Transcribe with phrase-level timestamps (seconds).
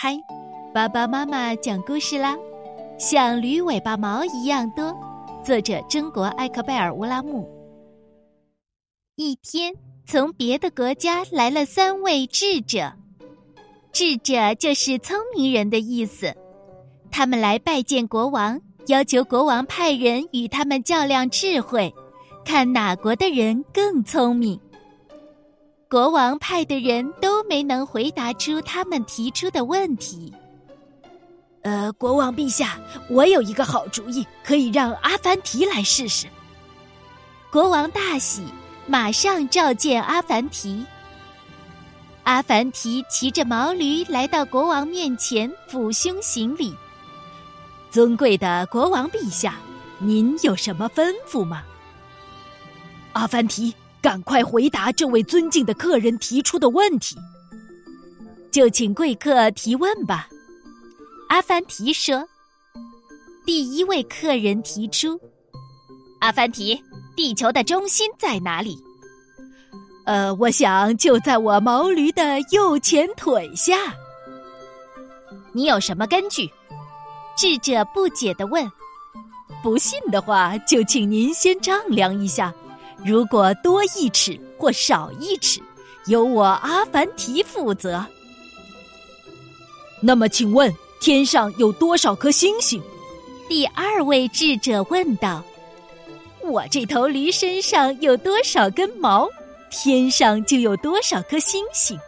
[0.00, 0.16] 嗨，
[0.72, 2.36] 爸爸妈妈讲故事啦！
[3.00, 4.96] 像驴尾巴毛一样多。
[5.44, 7.50] 作者：中国艾克贝尔·乌拉木。
[9.16, 9.74] 一天，
[10.06, 12.92] 从别的国家来了三位智者，
[13.90, 16.32] 智者就是聪明人的意思。
[17.10, 21.92] 他们来拜见国王，要求国王派人与他们较量智慧，
[22.44, 24.60] 看哪国的人更聪明。
[25.90, 30.30] 国王派的人都没能回答出他们提出的问题。
[31.62, 36.26] 呃，国王陛下，我有一个好主意，可以让阿凡提来试试。
[37.50, 38.44] 国王大喜，
[38.86, 40.84] 马上召见阿凡提。
[42.24, 46.76] 阿凡提骑着毛驴来到国王面前，俯胸行礼
[47.90, 49.56] ：“尊贵的国王陛下，
[49.96, 51.62] 您有什么吩咐吗？”
[53.14, 53.74] 阿凡提。
[54.08, 57.14] 赶快回答这位尊敬的客人提出的问题。
[58.50, 60.26] 就请贵客提问吧。
[61.28, 62.26] 阿凡提说
[63.44, 65.20] ：“第一位客人提出，
[66.20, 66.82] 阿凡提，
[67.14, 68.82] 地球的中心在哪里？”
[70.06, 73.94] 呃，我想就在我毛驴的右前腿下。
[75.52, 76.50] 你有什么根据？
[77.36, 78.66] 智者不解的问。
[79.62, 82.54] 不信的话，就请您先丈量一下。
[83.04, 85.60] 如果多一尺或少一尺，
[86.06, 88.04] 由我阿凡提负责。
[90.00, 92.82] 那么，请问天上有多少颗星星？
[93.48, 95.42] 第二位智者问道
[96.42, 99.28] ：“我这头驴身上有多少根毛，
[99.70, 101.98] 天上就有多少颗星星。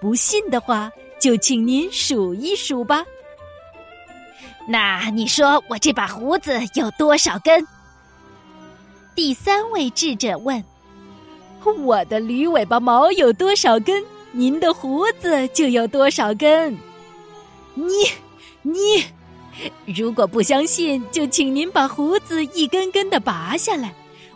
[0.00, 0.90] 不信的话，
[1.20, 3.04] 就请您数一数吧。
[4.68, 7.66] 那你说我这把胡子有多少根？”
[9.16, 10.62] 第三位智者问
[11.82, 14.04] ：“我的驴尾巴毛有多少根？
[14.30, 16.76] 您的胡子就有多少根？
[17.72, 17.86] 你，
[18.60, 19.04] 你，
[19.86, 23.94] 如果不相信，就请您把胡子一根根的拔下来，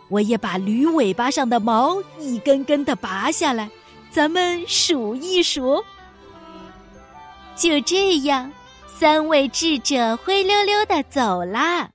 [0.09, 3.69] 我也把驴尾巴上的毛一根根的拔下来，
[4.09, 5.83] 咱们数一数。”
[7.55, 8.51] 就这样，
[8.97, 11.87] 三位智者灰溜溜的走啦。